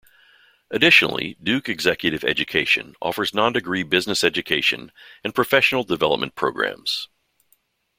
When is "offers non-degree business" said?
3.03-4.23